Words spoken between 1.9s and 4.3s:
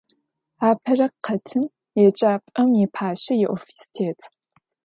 еджапӏэм ипащэ иофис тет.